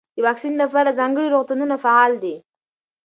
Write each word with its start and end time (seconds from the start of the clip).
د 0.15 0.17
واکسین 0.27 0.53
لپاره 0.63 0.97
ځانګړي 0.99 1.27
روغتونونه 1.31 1.75
فعال 1.83 2.13
دي. 2.23 2.35